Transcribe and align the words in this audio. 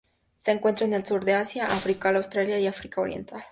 Se 0.39 0.49
encuentra 0.51 0.87
en 0.87 0.93
el 0.95 1.05
Sur 1.05 1.25
de 1.25 1.35
Asia, 1.35 1.67
África 1.67 2.09
austral 2.09 2.49
y 2.49 2.65
África 2.65 3.01
oriental. 3.01 3.43